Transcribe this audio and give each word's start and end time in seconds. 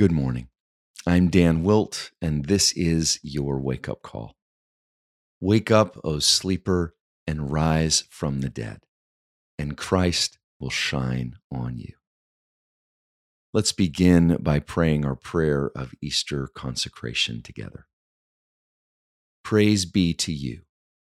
Good 0.00 0.12
morning. 0.12 0.48
I'm 1.06 1.28
Dan 1.28 1.62
Wilt, 1.62 2.10
and 2.22 2.46
this 2.46 2.72
is 2.72 3.20
your 3.22 3.60
wake 3.60 3.86
up 3.86 4.00
call. 4.00 4.34
Wake 5.42 5.70
up, 5.70 6.00
O 6.02 6.20
sleeper, 6.20 6.94
and 7.26 7.52
rise 7.52 8.04
from 8.08 8.40
the 8.40 8.48
dead, 8.48 8.78
and 9.58 9.76
Christ 9.76 10.38
will 10.58 10.70
shine 10.70 11.36
on 11.52 11.76
you. 11.76 11.92
Let's 13.52 13.72
begin 13.72 14.38
by 14.40 14.58
praying 14.58 15.04
our 15.04 15.16
prayer 15.16 15.70
of 15.76 15.92
Easter 16.00 16.48
consecration 16.54 17.42
together. 17.42 17.86
Praise 19.44 19.84
be 19.84 20.14
to 20.14 20.32
you, 20.32 20.62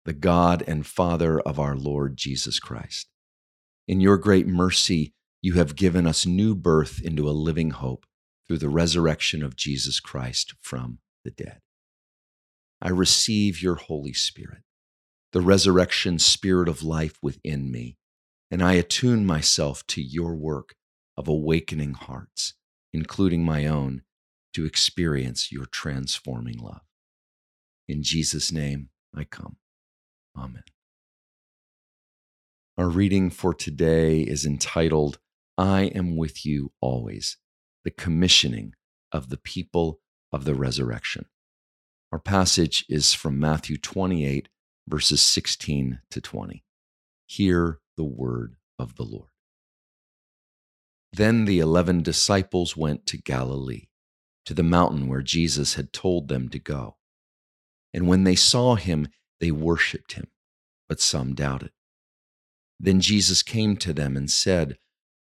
the 0.06 0.14
God 0.14 0.64
and 0.66 0.88
Father 0.88 1.42
of 1.42 1.60
our 1.60 1.76
Lord 1.76 2.16
Jesus 2.16 2.58
Christ. 2.58 3.10
In 3.86 4.00
your 4.00 4.18
great 4.18 4.48
mercy, 4.48 5.14
you 5.42 5.56
have 5.56 5.76
given 5.76 6.08
us 6.08 6.26
new 6.26 6.56
birth 6.56 7.02
into 7.04 7.28
a 7.28 7.32
living 7.32 7.72
hope 7.72 8.06
through 8.48 8.58
the 8.58 8.70
resurrection 8.70 9.44
of 9.44 9.56
Jesus 9.56 10.00
Christ 10.00 10.54
from 10.62 11.00
the 11.24 11.32
dead. 11.32 11.60
I 12.82 12.90
receive 12.90 13.62
your 13.62 13.76
Holy 13.76 14.14
Spirit, 14.14 14.64
the 15.34 15.42
resurrection 15.42 16.20
spirit 16.20 16.70
of 16.70 16.84
life 16.84 17.18
within 17.22 17.72
me, 17.72 17.98
and 18.50 18.64
I 18.64 18.74
attune 18.74 19.26
myself 19.26 19.86
to 19.88 20.02
your 20.02 20.36
work 20.36 20.76
of 21.18 21.28
awakening 21.28 21.96
hearts, 21.96 22.54
including 22.94 23.44
my 23.44 23.66
own, 23.66 24.04
to 24.54 24.66
experience 24.66 25.52
your 25.52 25.66
transforming 25.66 26.58
love. 26.58 26.82
In 27.88 28.04
Jesus' 28.04 28.52
name 28.52 28.90
I 29.16 29.24
come. 29.24 29.58
Amen. 30.38 30.64
Our 32.78 32.90
reading 32.90 33.32
for 33.32 33.54
today 33.54 34.22
is 34.22 34.46
entitled, 34.46 35.18
I 35.58 35.86
am 35.96 36.16
with 36.16 36.46
you 36.46 36.72
always 36.80 37.38
the 37.88 37.92
commissioning 37.92 38.74
of 39.14 39.30
the 39.30 39.38
people 39.38 40.02
of 40.34 40.44
the 40.44 40.54
resurrection. 40.54 41.26
Our 42.12 42.20
passage 42.20 42.84
is 42.90 43.14
from 43.14 43.40
Matthew 43.40 43.78
28, 43.78 44.50
verses 44.90 45.22
16 45.22 46.02
to 46.12 46.20
20. 46.20 46.66
Hear 47.28 47.80
the 47.96 48.04
word 48.04 48.58
of 48.78 48.98
the 48.98 49.06
Lord. 49.06 49.30
Then 51.14 51.46
the 51.46 51.60
eleven 51.60 52.04
disciples 52.04 52.76
went 52.76 53.06
to 53.06 53.18
Galilee, 53.18 53.88
to 54.48 54.54
the 54.54 54.64
mountain 54.64 55.08
where 55.08 55.22
Jesus 55.22 55.76
had 55.76 55.94
told 55.94 56.28
them 56.28 56.50
to 56.50 56.60
go. 56.60 56.98
And 57.94 58.06
when 58.06 58.26
they 58.26 58.36
saw 58.36 58.76
him, 58.76 59.08
they 59.40 59.52
worshipped 59.52 60.12
him, 60.12 60.28
but 60.90 61.00
some 61.00 61.34
doubted. 61.34 61.72
Then 62.82 63.00
Jesus 63.00 63.42
came 63.44 63.78
to 63.78 63.94
them 63.94 64.18
and 64.18 64.30
said, 64.30 64.78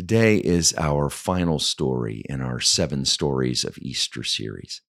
Today 0.00 0.38
is 0.38 0.72
our 0.78 1.10
final 1.10 1.58
story 1.58 2.22
in 2.26 2.40
our 2.40 2.58
Seven 2.58 3.04
Stories 3.04 3.64
of 3.64 3.76
Easter 3.76 4.22
series. 4.22 4.80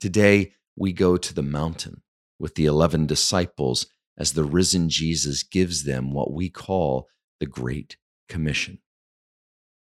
Today, 0.00 0.52
we 0.76 0.92
go 0.92 1.16
to 1.16 1.34
the 1.34 1.42
mountain 1.42 2.02
with 2.38 2.54
the 2.54 2.64
11 2.66 3.06
disciples 3.06 3.88
as 4.16 4.34
the 4.34 4.44
risen 4.44 4.88
Jesus 4.88 5.42
gives 5.42 5.82
them 5.82 6.12
what 6.12 6.32
we 6.32 6.48
call 6.48 7.08
the 7.40 7.46
Great 7.46 7.96
Commission. 8.28 8.78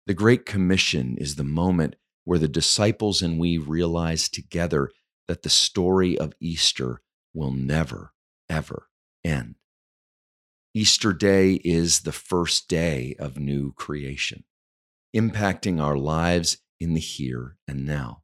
The 0.07 0.15
Great 0.15 0.47
Commission 0.47 1.15
is 1.19 1.35
the 1.35 1.43
moment 1.43 1.95
where 2.23 2.39
the 2.39 2.47
disciples 2.47 3.21
and 3.21 3.39
we 3.39 3.59
realize 3.59 4.29
together 4.29 4.89
that 5.27 5.43
the 5.43 5.49
story 5.49 6.17
of 6.17 6.33
Easter 6.39 7.01
will 7.35 7.51
never, 7.51 8.13
ever 8.49 8.87
end. 9.23 9.57
Easter 10.75 11.13
Day 11.13 11.61
is 11.63 11.99
the 11.99 12.11
first 12.11 12.67
day 12.67 13.15
of 13.19 13.37
new 13.37 13.73
creation, 13.73 14.43
impacting 15.15 15.79
our 15.79 15.95
lives 15.95 16.57
in 16.79 16.95
the 16.95 16.99
here 16.99 17.57
and 17.67 17.85
now. 17.85 18.23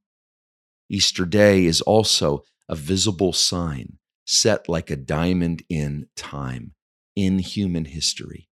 Easter 0.89 1.25
Day 1.25 1.65
is 1.65 1.79
also 1.81 2.43
a 2.67 2.75
visible 2.75 3.33
sign 3.33 3.99
set 4.25 4.67
like 4.67 4.89
a 4.89 4.95
diamond 4.95 5.61
in 5.69 6.07
time, 6.15 6.73
in 7.15 7.37
human 7.37 7.85
history, 7.85 8.49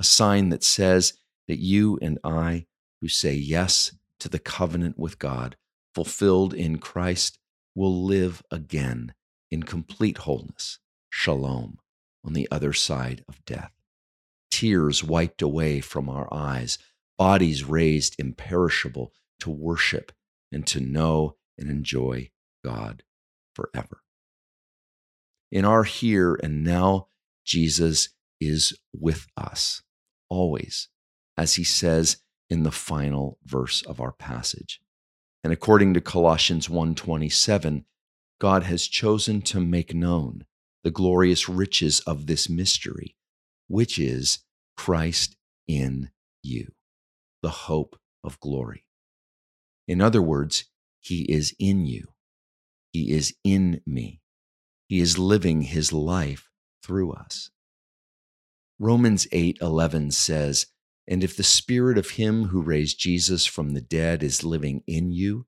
a 0.00 0.04
sign 0.04 0.48
that 0.48 0.64
says 0.64 1.12
that 1.48 1.58
you 1.58 1.98
and 2.00 2.18
I, 2.24 2.64
who 3.02 3.08
say 3.08 3.34
yes 3.34 3.92
to 4.20 4.30
the 4.30 4.38
covenant 4.38 4.98
with 4.98 5.18
God, 5.18 5.54
fulfilled 5.94 6.54
in 6.54 6.78
Christ, 6.78 7.38
will 7.74 8.04
live 8.06 8.42
again 8.50 9.12
in 9.50 9.64
complete 9.64 10.18
wholeness, 10.18 10.78
shalom 11.10 11.78
on 12.24 12.32
the 12.32 12.48
other 12.50 12.72
side 12.72 13.24
of 13.28 13.44
death. 13.44 13.72
Tears 14.50 15.04
wiped 15.04 15.42
away 15.42 15.80
from 15.80 16.08
our 16.08 16.32
eyes, 16.32 16.78
bodies 17.16 17.64
raised 17.64 18.16
imperishable 18.18 19.12
to 19.40 19.50
worship 19.50 20.12
and 20.50 20.66
to 20.66 20.80
know 20.80 21.36
and 21.58 21.70
enjoy 21.70 22.30
God 22.64 23.02
forever. 23.54 24.02
In 25.50 25.64
our 25.64 25.84
here 25.84 26.38
and 26.42 26.62
now, 26.62 27.08
Jesus 27.44 28.10
is 28.40 28.78
with 28.92 29.26
us 29.36 29.82
always, 30.28 30.88
as 31.36 31.54
he 31.54 31.64
says 31.64 32.18
in 32.50 32.62
the 32.62 32.70
final 32.70 33.38
verse 33.44 33.82
of 33.82 34.00
our 34.00 34.12
passage. 34.12 34.80
And 35.42 35.52
according 35.52 35.94
to 35.94 36.00
Colossians 36.00 36.68
1:27, 36.68 37.84
God 38.38 38.64
has 38.64 38.86
chosen 38.86 39.40
to 39.42 39.60
make 39.60 39.94
known 39.94 40.44
the 40.88 40.92
glorious 40.92 41.50
riches 41.50 42.00
of 42.06 42.26
this 42.26 42.48
mystery, 42.48 43.14
which 43.66 43.98
is 43.98 44.38
Christ 44.74 45.36
in 45.66 46.10
you, 46.42 46.72
the 47.42 47.50
hope 47.50 48.00
of 48.24 48.40
glory. 48.40 48.86
In 49.86 50.00
other 50.00 50.22
words, 50.22 50.64
He 50.98 51.30
is 51.30 51.54
in 51.58 51.84
you, 51.84 52.14
He 52.90 53.12
is 53.12 53.34
in 53.44 53.82
me, 53.84 54.22
He 54.88 55.00
is 55.00 55.18
living 55.18 55.60
His 55.60 55.92
life 55.92 56.48
through 56.82 57.12
us. 57.12 57.50
Romans 58.78 59.26
8:11 59.30 60.10
says, 60.10 60.68
"And 61.06 61.22
if 61.22 61.36
the 61.36 61.42
spirit 61.42 61.98
of 61.98 62.12
him 62.12 62.44
who 62.44 62.62
raised 62.62 62.98
Jesus 62.98 63.44
from 63.44 63.74
the 63.74 63.82
dead 63.82 64.22
is 64.22 64.42
living 64.42 64.84
in 64.86 65.12
you, 65.12 65.46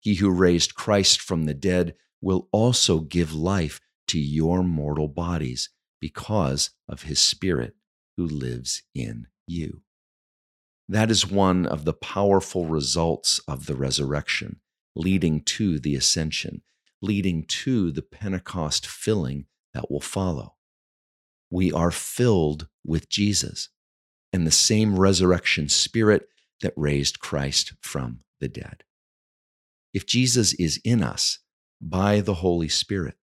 he 0.00 0.14
who 0.16 0.30
raised 0.30 0.74
Christ 0.74 1.20
from 1.20 1.44
the 1.44 1.54
dead 1.54 1.94
will 2.20 2.48
also 2.50 2.98
give 2.98 3.32
life 3.32 3.80
to 4.08 4.18
your 4.18 4.62
mortal 4.62 5.08
bodies 5.08 5.70
because 6.00 6.70
of 6.88 7.02
his 7.02 7.20
Spirit 7.20 7.74
who 8.16 8.26
lives 8.26 8.82
in 8.94 9.26
you. 9.46 9.82
That 10.88 11.10
is 11.10 11.30
one 11.30 11.66
of 11.66 11.84
the 11.84 11.94
powerful 11.94 12.66
results 12.66 13.40
of 13.48 13.66
the 13.66 13.74
resurrection, 13.74 14.60
leading 14.94 15.42
to 15.42 15.78
the 15.78 15.96
ascension, 15.96 16.62
leading 17.00 17.44
to 17.44 17.90
the 17.90 18.02
Pentecost 18.02 18.86
filling 18.86 19.46
that 19.72 19.90
will 19.90 20.00
follow. 20.00 20.56
We 21.50 21.72
are 21.72 21.90
filled 21.90 22.68
with 22.84 23.08
Jesus 23.08 23.70
and 24.32 24.46
the 24.46 24.50
same 24.50 24.98
resurrection 24.98 25.68
spirit 25.68 26.28
that 26.60 26.72
raised 26.76 27.20
Christ 27.20 27.72
from 27.80 28.20
the 28.40 28.48
dead. 28.48 28.84
If 29.92 30.06
Jesus 30.06 30.52
is 30.54 30.80
in 30.84 31.02
us 31.02 31.38
by 31.80 32.20
the 32.20 32.34
Holy 32.34 32.68
Spirit, 32.68 33.14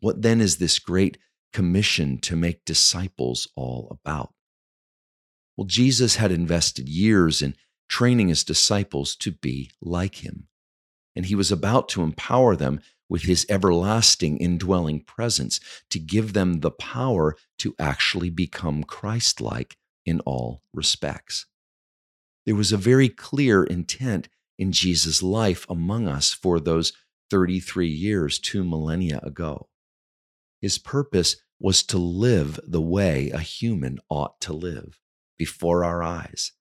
what 0.00 0.22
then 0.22 0.40
is 0.40 0.56
this 0.56 0.78
great 0.78 1.18
commission 1.52 2.18
to 2.18 2.36
make 2.36 2.64
disciples 2.64 3.48
all 3.56 3.88
about? 3.90 4.32
Well, 5.56 5.66
Jesus 5.66 6.16
had 6.16 6.32
invested 6.32 6.88
years 6.88 7.42
in 7.42 7.54
training 7.88 8.28
his 8.28 8.44
disciples 8.44 9.14
to 9.16 9.32
be 9.32 9.70
like 9.80 10.24
him, 10.24 10.48
and 11.14 11.26
he 11.26 11.34
was 11.34 11.52
about 11.52 11.88
to 11.90 12.02
empower 12.02 12.56
them 12.56 12.80
with 13.08 13.22
his 13.22 13.44
everlasting 13.48 14.38
indwelling 14.38 15.00
presence 15.00 15.60
to 15.90 15.98
give 15.98 16.32
them 16.32 16.60
the 16.60 16.70
power 16.70 17.36
to 17.58 17.74
actually 17.78 18.30
become 18.30 18.84
Christ 18.84 19.40
like 19.40 19.76
in 20.06 20.20
all 20.20 20.62
respects. 20.72 21.46
There 22.46 22.54
was 22.54 22.72
a 22.72 22.78
very 22.78 23.08
clear 23.08 23.64
intent 23.64 24.28
in 24.58 24.72
Jesus' 24.72 25.22
life 25.22 25.66
among 25.68 26.06
us 26.06 26.32
for 26.32 26.60
those 26.60 26.92
33 27.30 27.88
years, 27.88 28.38
two 28.38 28.64
millennia 28.64 29.20
ago. 29.22 29.69
His 30.60 30.78
purpose 30.78 31.36
was 31.58 31.82
to 31.84 31.98
live 31.98 32.58
the 32.66 32.80
way 32.80 33.30
a 33.30 33.40
human 33.40 33.98
ought 34.08 34.40
to 34.42 34.52
live 34.52 34.98
before 35.38 35.84
our 35.84 36.02
eyes. 36.02 36.52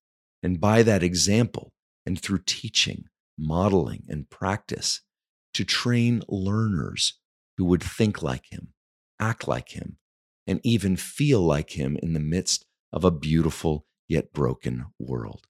And 0.44 0.60
by 0.60 0.84
that 0.84 1.04
example, 1.04 1.74
and 2.06 2.19
through 2.19 2.44
teaching, 2.46 3.06
modeling, 3.38 4.04
and 4.07 4.30
practice, 4.30 5.01
to 5.54 5.63
train 5.63 6.24
learners 6.28 7.19
who 7.57 7.66
would 7.66 7.84
think 7.84 8.22
like 8.22 8.51
him, 8.51 8.74
act 9.19 9.48
like 9.48 9.69
him, 9.69 9.98
and 10.48 10.62
even 10.63 10.95
feel 10.95 11.42
like 11.42 11.72
him 11.72 11.98
in 12.02 12.13
the 12.13 12.19
midst 12.19 12.66
of 12.92 13.04
a 13.04 13.12
beautiful 13.12 13.86
yet 14.07 14.34
broken 14.34 14.86
world. 14.98 15.48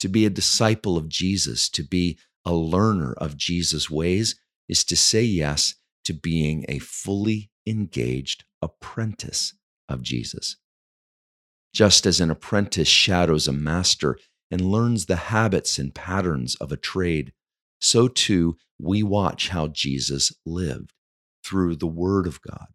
To 0.00 0.08
be 0.08 0.26
a 0.26 0.30
disciple 0.30 0.96
of 0.96 1.08
Jesus, 1.08 1.68
to 1.70 1.82
be 1.82 2.18
a 2.44 2.52
learner 2.52 3.14
of 3.14 3.36
Jesus' 3.36 3.88
ways, 3.88 4.38
is 4.68 4.84
to 4.84 4.96
say 4.96 5.22
yes 5.22 5.76
to 6.04 6.12
being 6.12 6.64
a 6.68 6.78
fully 6.78 7.50
engaged 7.66 8.44
apprentice 8.62 9.54
of 9.88 10.02
Jesus. 10.02 10.56
Just 11.72 12.06
as 12.06 12.20
an 12.20 12.30
apprentice 12.30 12.88
shadows 12.88 13.48
a 13.48 13.52
master 13.52 14.18
and 14.50 14.60
learns 14.60 15.06
the 15.06 15.16
habits 15.16 15.78
and 15.78 15.94
patterns 15.94 16.54
of 16.56 16.70
a 16.70 16.76
trade, 16.76 17.32
so 17.80 18.06
too 18.08 18.56
we 18.78 19.02
watch 19.02 19.48
how 19.48 19.68
Jesus 19.68 20.32
lived 20.46 20.92
through 21.44 21.76
the 21.76 21.86
Word 21.86 22.26
of 22.26 22.40
God, 22.40 22.68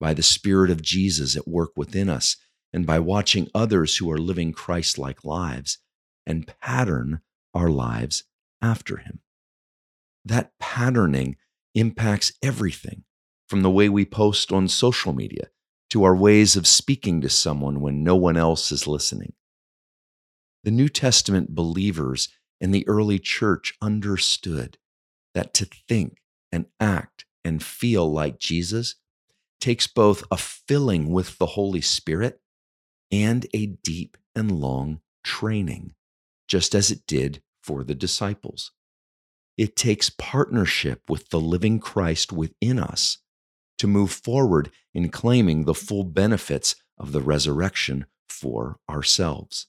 by 0.00 0.14
the 0.14 0.22
Spirit 0.22 0.70
of 0.70 0.82
Jesus 0.82 1.36
at 1.36 1.48
work 1.48 1.70
within 1.76 2.08
us, 2.08 2.36
and 2.72 2.86
by 2.86 2.98
watching 2.98 3.48
others 3.54 3.96
who 3.96 4.10
are 4.10 4.18
living 4.18 4.52
Christ 4.52 4.98
like 4.98 5.24
lives 5.24 5.78
and 6.26 6.52
pattern 6.60 7.20
our 7.54 7.70
lives 7.70 8.24
after 8.62 8.98
Him. 8.98 9.20
That 10.24 10.52
patterning 10.58 11.36
impacts 11.74 12.32
everything 12.42 13.04
from 13.48 13.62
the 13.62 13.70
way 13.70 13.88
we 13.88 14.04
post 14.04 14.52
on 14.52 14.68
social 14.68 15.12
media 15.12 15.48
to 15.90 16.04
our 16.04 16.14
ways 16.14 16.56
of 16.56 16.66
speaking 16.66 17.20
to 17.20 17.28
someone 17.28 17.80
when 17.80 18.04
no 18.04 18.14
one 18.14 18.36
else 18.36 18.70
is 18.70 18.86
listening. 18.86 19.32
The 20.62 20.70
New 20.70 20.88
Testament 20.88 21.54
believers 21.54 22.28
in 22.60 22.70
the 22.70 22.86
early 22.86 23.18
church 23.18 23.74
understood 23.80 24.78
that 25.34 25.54
to 25.54 25.68
think 25.88 26.18
and 26.52 26.66
act 26.78 27.24
and 27.44 27.62
feel 27.62 28.10
like 28.10 28.38
Jesus 28.38 28.96
takes 29.60 29.86
both 29.86 30.22
a 30.30 30.36
filling 30.36 31.10
with 31.10 31.38
the 31.38 31.46
Holy 31.46 31.80
Spirit 31.80 32.40
and 33.10 33.46
a 33.52 33.66
deep 33.66 34.16
and 34.34 34.52
long 34.52 35.00
training, 35.24 35.94
just 36.48 36.74
as 36.74 36.90
it 36.90 37.06
did 37.06 37.42
for 37.62 37.84
the 37.84 37.94
disciples. 37.94 38.72
It 39.60 39.76
takes 39.76 40.08
partnership 40.08 41.02
with 41.10 41.28
the 41.28 41.38
living 41.38 41.80
Christ 41.80 42.32
within 42.32 42.78
us 42.78 43.18
to 43.76 43.86
move 43.86 44.10
forward 44.10 44.70
in 44.94 45.10
claiming 45.10 45.64
the 45.64 45.74
full 45.74 46.02
benefits 46.02 46.76
of 46.96 47.12
the 47.12 47.20
resurrection 47.20 48.06
for 48.26 48.78
ourselves. 48.88 49.66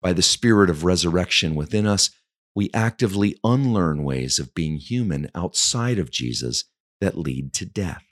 By 0.00 0.14
the 0.14 0.22
Spirit 0.22 0.70
of 0.70 0.82
resurrection 0.82 1.54
within 1.54 1.86
us, 1.86 2.08
we 2.54 2.70
actively 2.72 3.38
unlearn 3.44 4.02
ways 4.02 4.38
of 4.38 4.54
being 4.54 4.78
human 4.78 5.30
outside 5.34 5.98
of 5.98 6.10
Jesus 6.10 6.64
that 7.02 7.18
lead 7.18 7.52
to 7.52 7.66
death. 7.66 8.02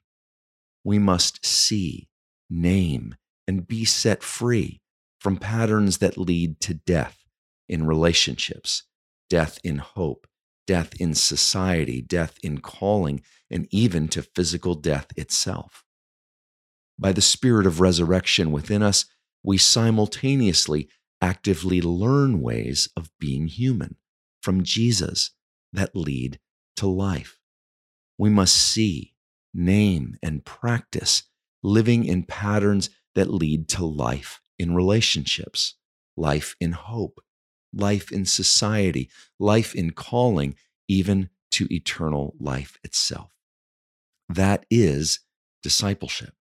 We 0.85 0.99
must 0.99 1.47
see, 1.47 2.11
name, 2.51 3.15
and 3.49 3.67
be 3.67 3.87
set 3.87 4.23
free 4.23 4.83
from 5.19 5.39
patterns 5.39 5.97
that 5.97 6.19
lead 6.19 6.61
to 6.61 6.75
death 6.75 7.25
in 7.71 7.87
relationships, 7.87 8.83
death 9.31 9.59
in 9.65 9.79
hope, 9.79 10.27
death 10.67 10.93
in 11.01 11.15
society, 11.15 12.01
death 12.01 12.37
in 12.43 12.59
calling, 12.59 13.23
and 13.51 13.67
even 13.71 14.09
to 14.09 14.23
physical 14.23 14.75
death 14.75 15.07
itself. 15.17 15.85
By 16.99 17.13
the 17.13 17.21
Spirit 17.21 17.67
of 17.67 17.81
resurrection 17.81 18.53
within 18.53 18.83
us, 18.83 19.07
we 19.43 19.59
simultaneously 19.59 20.89
actively 21.21 21.81
learn 21.81 22.41
ways 22.41 22.89
of 22.97 23.11
being 23.19 23.49
human 23.49 23.97
from 24.43 24.63
Jesus 24.63 25.31
that 25.73 25.95
lead 25.95 26.39
to 26.77 26.87
life. 26.87 27.39
We 28.19 28.31
must 28.31 28.55
see, 28.55 29.15
name, 29.53 30.17
and 30.23 30.45
practice 30.45 31.25
living 31.63 32.05
in 32.05 32.23
patterns 32.25 32.91
that 33.15 33.33
lead 33.33 33.69
to 33.71 33.85
life 33.85 34.41
in 34.59 34.75
relationships, 34.75 35.75
life 36.17 36.55
in 36.61 36.73
hope, 36.73 37.21
life 37.75 38.13
in 38.13 38.25
society, 38.25 39.11
life 39.39 39.75
in 39.75 39.91
calling, 39.91 40.55
even 40.89 41.31
to 41.53 41.73
eternal 41.73 42.35
life 42.39 42.79
itself. 42.85 43.33
That 44.29 44.67
is 44.71 45.21
discipleship. 45.63 46.35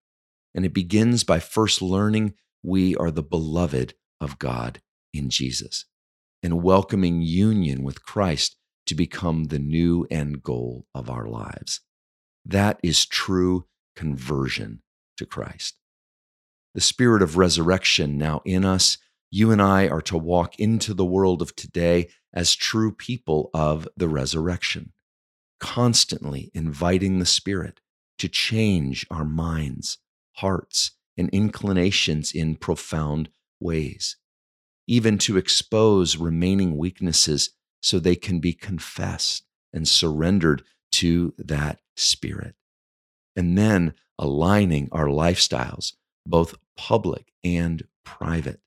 And 0.54 0.64
it 0.64 0.74
begins 0.74 1.24
by 1.24 1.40
first 1.40 1.82
learning 1.82 2.34
we 2.62 2.94
are 2.96 3.10
the 3.10 3.22
beloved 3.22 3.94
of 4.20 4.38
God 4.38 4.80
in 5.12 5.30
Jesus 5.30 5.86
and 6.42 6.62
welcoming 6.62 7.22
union 7.22 7.82
with 7.82 8.04
Christ 8.04 8.56
to 8.86 8.94
become 8.94 9.44
the 9.44 9.58
new 9.58 10.06
end 10.10 10.42
goal 10.42 10.86
of 10.94 11.08
our 11.08 11.26
lives. 11.26 11.80
That 12.44 12.78
is 12.82 13.06
true 13.06 13.66
conversion 13.94 14.82
to 15.16 15.26
Christ. 15.26 15.76
The 16.74 16.80
spirit 16.80 17.22
of 17.22 17.36
resurrection 17.36 18.18
now 18.18 18.40
in 18.44 18.64
us, 18.64 18.98
you 19.34 19.50
and 19.50 19.62
I 19.62 19.88
are 19.88 20.02
to 20.02 20.18
walk 20.18 20.58
into 20.58 20.92
the 20.92 21.06
world 21.06 21.40
of 21.40 21.56
today 21.56 22.10
as 22.34 22.54
true 22.54 22.92
people 22.92 23.48
of 23.54 23.88
the 23.96 24.06
resurrection, 24.06 24.92
constantly 25.58 26.50
inviting 26.52 27.18
the 27.18 27.24
Spirit 27.24 27.80
to 28.18 28.28
change 28.28 29.06
our 29.10 29.24
minds, 29.24 29.96
hearts, 30.34 30.90
and 31.16 31.30
inclinations 31.30 32.32
in 32.32 32.56
profound 32.56 33.30
ways, 33.58 34.16
even 34.86 35.16
to 35.16 35.38
expose 35.38 36.18
remaining 36.18 36.76
weaknesses 36.76 37.50
so 37.80 37.98
they 37.98 38.16
can 38.16 38.38
be 38.38 38.52
confessed 38.52 39.44
and 39.72 39.88
surrendered 39.88 40.62
to 40.90 41.32
that 41.38 41.80
Spirit. 41.96 42.54
And 43.34 43.56
then 43.56 43.94
aligning 44.18 44.90
our 44.92 45.06
lifestyles, 45.06 45.94
both 46.26 46.54
public 46.76 47.32
and 47.42 47.82
private, 48.04 48.60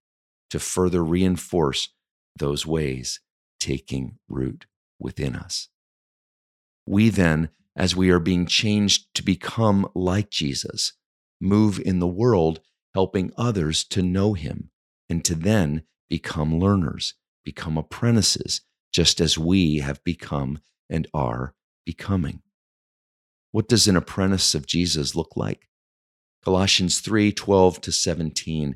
to 0.49 0.59
further 0.59 1.03
reinforce 1.03 1.89
those 2.37 2.65
ways 2.65 3.19
taking 3.59 4.17
root 4.27 4.65
within 4.99 5.35
us. 5.35 5.69
We 6.85 7.09
then, 7.09 7.49
as 7.75 7.95
we 7.95 8.09
are 8.09 8.19
being 8.19 8.45
changed 8.45 9.13
to 9.15 9.23
become 9.23 9.87
like 9.95 10.29
Jesus, 10.29 10.93
move 11.41 11.79
in 11.79 11.99
the 11.99 12.07
world 12.07 12.59
helping 12.93 13.31
others 13.37 13.83
to 13.83 14.01
know 14.01 14.33
him 14.33 14.69
and 15.09 15.23
to 15.25 15.35
then 15.35 15.83
become 16.09 16.59
learners, 16.59 17.15
become 17.43 17.77
apprentices, 17.77 18.61
just 18.93 19.19
as 19.19 19.37
we 19.37 19.79
have 19.79 20.03
become 20.03 20.59
and 20.89 21.07
are 21.13 21.53
becoming. 21.85 22.41
What 23.51 23.67
does 23.67 23.87
an 23.87 23.95
apprentice 23.95 24.55
of 24.55 24.65
Jesus 24.65 25.15
look 25.15 25.33
like? 25.35 25.67
Colossians 26.43 26.99
3 26.99 27.31
12 27.31 27.81
to 27.81 27.91
17 27.91 28.75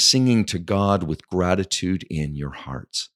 singing 0.00 0.44
to 0.46 0.58
God 0.58 1.02
with 1.02 1.26
gratitude 1.28 2.04
in 2.10 2.34
your 2.34 2.52
hearts. 2.52 3.10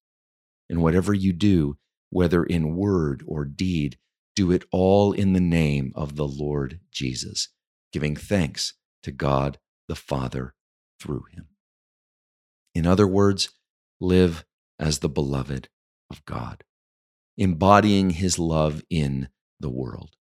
And 0.68 0.82
whatever 0.82 1.12
you 1.12 1.32
do, 1.32 1.76
whether 2.10 2.44
in 2.44 2.76
word 2.76 3.24
or 3.26 3.44
deed, 3.44 3.98
do 4.36 4.50
it 4.50 4.64
all 4.70 5.12
in 5.12 5.32
the 5.32 5.40
name 5.40 5.92
of 5.94 6.16
the 6.16 6.26
Lord 6.26 6.80
Jesus, 6.90 7.48
giving 7.92 8.16
thanks 8.16 8.74
to 9.02 9.12
God 9.12 9.58
the 9.88 9.96
Father 9.96 10.54
through 11.00 11.24
him. 11.32 11.48
In 12.74 12.86
other 12.86 13.06
words, 13.06 13.50
live 14.00 14.44
as 14.78 14.98
the 14.98 15.08
beloved 15.08 15.68
of 16.10 16.24
God, 16.24 16.64
embodying 17.36 18.10
his 18.10 18.38
love 18.38 18.82
in 18.90 19.28
the 19.60 19.70
world. 19.70 20.16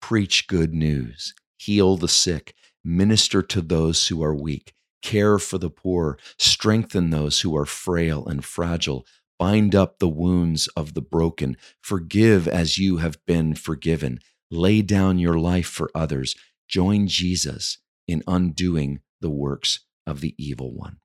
Preach 0.00 0.46
good 0.46 0.72
news, 0.72 1.34
heal 1.58 1.96
the 1.96 2.08
sick, 2.08 2.54
minister 2.84 3.42
to 3.42 3.60
those 3.60 4.08
who 4.08 4.22
are 4.22 4.34
weak, 4.34 4.72
care 5.02 5.38
for 5.38 5.58
the 5.58 5.70
poor, 5.70 6.18
strengthen 6.38 7.10
those 7.10 7.40
who 7.40 7.56
are 7.56 7.66
frail 7.66 8.26
and 8.26 8.44
fragile, 8.44 9.06
bind 9.38 9.74
up 9.74 9.98
the 9.98 10.08
wounds 10.08 10.68
of 10.68 10.94
the 10.94 11.02
broken, 11.02 11.56
forgive 11.80 12.48
as 12.48 12.78
you 12.78 12.98
have 12.98 13.18
been 13.26 13.54
forgiven, 13.54 14.18
lay 14.50 14.82
down 14.82 15.18
your 15.18 15.38
life 15.38 15.66
for 15.66 15.90
others, 15.94 16.34
join 16.68 17.06
Jesus 17.06 17.78
in 18.08 18.22
undoing 18.26 19.00
the 19.20 19.30
works 19.30 19.80
of 20.06 20.20
the 20.20 20.34
evil 20.38 20.72
one. 20.74 20.98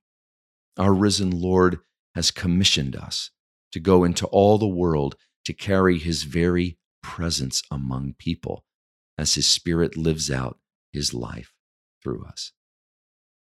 Our 0.78 0.94
risen 0.94 1.32
Lord 1.32 1.80
has 2.16 2.32
commissioned 2.32 2.96
us 2.96 3.32
to 3.72 3.80
go 3.80 4.04
into 4.04 4.26
all 4.28 4.58
the 4.58 4.68
world 4.68 5.16
to 5.46 5.54
carry 5.54 5.98
his 5.98 6.24
very 6.24 6.78
presence 7.02 7.64
among 7.72 8.16
people 8.18 8.64
as 9.18 9.36
his 9.36 9.48
spirit 9.48 9.98
lives 9.98 10.30
out 10.30 10.60
his 10.92 11.14
life 11.14 11.54
through 12.04 12.26
us. 12.26 12.52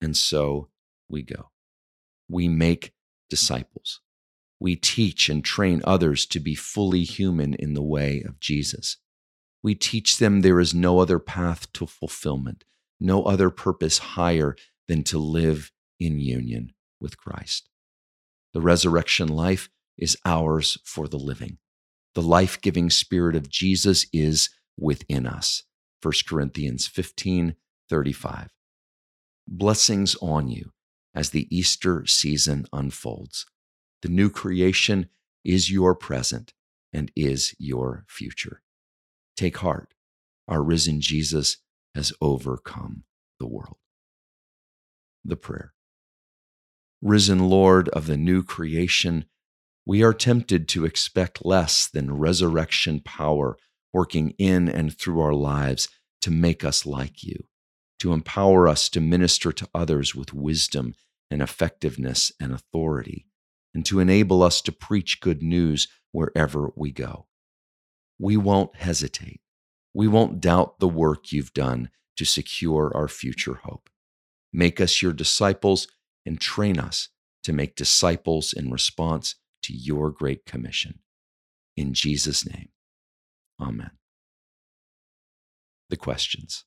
And 0.04 0.14
so 0.14 0.68
we 1.08 1.22
go. 1.22 1.48
We 2.28 2.46
make 2.46 2.88
mm. 2.88 2.90
disciples. 3.30 4.00
We 4.60 4.76
teach 4.76 5.30
and 5.30 5.42
train 5.42 5.80
others 5.84 6.26
to 6.26 6.40
be 6.40 6.54
fully 6.54 7.04
human 7.04 7.54
in 7.54 7.72
the 7.72 7.82
way 7.82 8.22
of 8.22 8.38
Jesus. 8.38 8.98
We 9.62 9.74
teach 9.74 10.18
them 10.18 10.42
there 10.42 10.60
is 10.60 10.74
no 10.74 10.98
other 10.98 11.18
path 11.18 11.72
to 11.72 11.86
fulfillment, 11.86 12.64
no 13.00 13.22
other 13.22 13.48
purpose 13.48 13.96
higher 13.98 14.56
than 14.88 15.04
to 15.04 15.18
live 15.18 15.72
in 15.98 16.20
union 16.20 16.74
with 17.00 17.16
Christ. 17.16 17.70
The 18.52 18.60
resurrection 18.60 19.28
life 19.28 19.70
is 19.96 20.18
ours 20.26 20.76
for 20.84 21.08
the 21.08 21.18
living. 21.18 21.56
The 22.14 22.22
life 22.22 22.60
giving 22.60 22.90
spirit 22.90 23.36
of 23.36 23.48
Jesus 23.48 24.04
is 24.12 24.50
within 24.78 25.26
us. 25.26 25.62
1 26.02 26.12
Corinthians 26.28 26.86
15 26.86 27.56
35. 27.88 28.53
Blessings 29.46 30.16
on 30.22 30.48
you 30.48 30.72
as 31.14 31.30
the 31.30 31.46
Easter 31.54 32.06
season 32.06 32.66
unfolds. 32.72 33.46
The 34.02 34.08
new 34.08 34.30
creation 34.30 35.08
is 35.44 35.70
your 35.70 35.94
present 35.94 36.54
and 36.92 37.12
is 37.14 37.54
your 37.58 38.04
future. 38.08 38.62
Take 39.36 39.58
heart. 39.58 39.94
Our 40.48 40.62
risen 40.62 41.00
Jesus 41.00 41.58
has 41.94 42.12
overcome 42.20 43.04
the 43.38 43.46
world. 43.46 43.76
The 45.24 45.36
prayer. 45.36 45.72
Risen 47.02 47.48
Lord 47.50 47.88
of 47.90 48.06
the 48.06 48.16
new 48.16 48.42
creation, 48.42 49.26
we 49.84 50.02
are 50.02 50.14
tempted 50.14 50.68
to 50.68 50.86
expect 50.86 51.44
less 51.44 51.86
than 51.86 52.16
resurrection 52.16 53.00
power 53.00 53.58
working 53.92 54.30
in 54.38 54.68
and 54.68 54.96
through 54.96 55.20
our 55.20 55.34
lives 55.34 55.88
to 56.22 56.30
make 56.30 56.64
us 56.64 56.86
like 56.86 57.22
you 57.22 57.44
to 58.04 58.12
empower 58.12 58.68
us 58.68 58.90
to 58.90 59.00
minister 59.00 59.50
to 59.50 59.66
others 59.74 60.14
with 60.14 60.34
wisdom 60.34 60.94
and 61.30 61.40
effectiveness 61.40 62.30
and 62.38 62.52
authority, 62.52 63.24
and 63.72 63.86
to 63.86 63.98
enable 63.98 64.42
us 64.42 64.60
to 64.60 64.70
preach 64.70 65.22
good 65.22 65.42
news 65.42 65.88
wherever 66.12 66.70
we 66.76 66.92
go. 66.92 67.24
We 68.18 68.36
won't 68.36 68.76
hesitate. 68.76 69.40
We 69.94 70.06
won't 70.06 70.42
doubt 70.42 70.80
the 70.80 70.86
work 70.86 71.32
you've 71.32 71.54
done 71.54 71.88
to 72.18 72.26
secure 72.26 72.92
our 72.94 73.08
future 73.08 73.60
hope. 73.64 73.88
Make 74.52 74.82
us 74.82 75.00
your 75.00 75.14
disciples 75.14 75.88
and 76.26 76.38
train 76.38 76.78
us 76.78 77.08
to 77.44 77.54
make 77.54 77.74
disciples 77.74 78.52
in 78.52 78.70
response 78.70 79.36
to 79.62 79.72
your 79.72 80.10
great 80.10 80.44
commission. 80.44 80.98
In 81.74 81.94
Jesus' 81.94 82.46
name, 82.46 82.68
amen. 83.58 83.92
The 85.88 85.96
questions. 85.96 86.66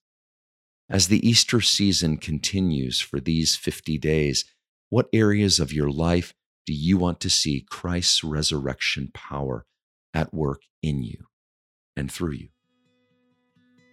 As 0.89 1.09
the 1.09 1.27
Easter 1.27 1.59
season 1.59 2.15
continues 2.15 3.01
for 3.01 3.19
these 3.19 3.57
50 3.57 3.97
days, 3.97 4.45
what 4.89 5.09
areas 5.11 5.59
of 5.59 5.73
your 5.73 5.89
life 5.89 6.33
do 6.65 6.71
you 6.71 6.97
want 6.97 7.19
to 7.21 7.29
see 7.29 7.65
Christ's 7.69 8.23
resurrection 8.23 9.11
power 9.13 9.65
at 10.13 10.33
work 10.33 10.61
in 10.81 11.03
you 11.03 11.25
and 11.97 12.09
through 12.09 12.31
you? 12.31 12.47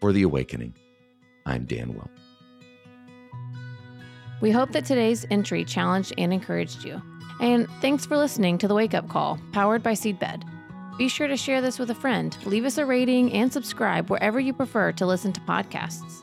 For 0.01 0.13
The 0.13 0.23
Awakening, 0.23 0.77
I'm 1.45 1.65
Dan 1.65 1.95
Wilt. 1.95 2.11
We 4.41 4.53
hope 4.53 4.71
that 4.71 4.85
today's 4.85 5.27
entry 5.31 5.65
challenged 5.65 6.13
and 6.17 6.33
encouraged 6.33 6.85
you. 6.85 7.03
And 7.41 7.69
thanks 7.81 8.07
for 8.07 8.17
listening 8.17 8.57
to 8.59 8.69
the 8.69 8.75
Wake 8.75 8.95
Up 8.95 9.09
Call, 9.09 9.41
powered 9.51 9.83
by 9.83 9.95
Seedbed. 9.95 10.45
Be 10.97 11.09
sure 11.09 11.27
to 11.27 11.37
share 11.37 11.61
this 11.61 11.81
with 11.81 11.91
a 11.91 11.95
friend, 11.95 12.37
leave 12.45 12.65
us 12.65 12.79
a 12.79 12.87
rating, 12.87 13.33
and 13.33 13.53
subscribe 13.53 14.11
wherever 14.11 14.39
you 14.39 14.53
prefer 14.53 14.93
to 14.93 15.07
listen 15.07 15.33
to 15.33 15.41
podcasts. 15.41 16.23